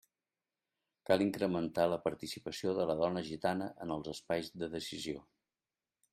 [1.09, 5.25] Cal incrementar la participació de la dona gitana en els espais de decisió.